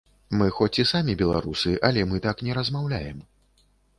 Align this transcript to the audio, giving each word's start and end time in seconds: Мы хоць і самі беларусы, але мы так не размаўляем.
Мы 0.37 0.45
хоць 0.59 0.79
і 0.83 0.85
самі 0.91 1.13
беларусы, 1.19 1.75
але 1.89 2.07
мы 2.13 2.23
так 2.25 2.43
не 2.47 2.57
размаўляем. 2.61 3.23